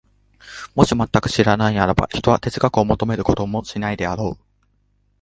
[0.73, 4.43] もし全く知らないならば、ひとは哲学を求めることもしないであろう。